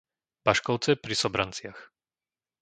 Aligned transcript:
Baškovce 0.45 0.95
pri 1.03 1.13
Sobranciach 1.19 1.77